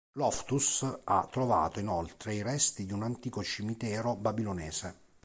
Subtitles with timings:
[0.13, 4.95] Loftus ha trovato inoltre i resti di un antico cimitero babilonese.